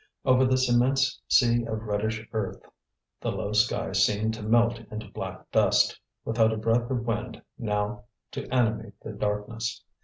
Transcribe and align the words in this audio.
Over 0.25 0.45
this 0.45 0.67
immense 0.67 1.21
sea 1.27 1.63
of 1.65 1.83
reddish 1.83 2.27
earth 2.33 2.59
the 3.21 3.29
low 3.31 3.51
sky 3.53 3.91
seemed 3.91 4.33
to 4.33 4.41
melt 4.41 4.79
into 4.89 5.11
black 5.11 5.51
dust, 5.51 5.99
without 6.25 6.51
a 6.51 6.57
breath 6.57 6.89
of 6.89 7.05
wind 7.05 7.39
now 7.59 8.05
to 8.31 8.49
animate 8.51 8.99
the 9.01 9.11
darkness. 9.11 9.83